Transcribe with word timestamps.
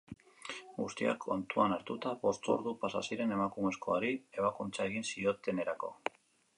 Guztia 0.77 1.11
kontuan 1.25 1.75
hartuta, 1.75 2.15
bost 2.25 2.49
ordu 2.55 2.75
pasa 2.87 3.03
ziren 3.11 3.37
emakumezkoari 3.39 4.13
ebakuntza 4.41 4.93
egin 4.93 5.11
ziotenerako. 5.15 5.97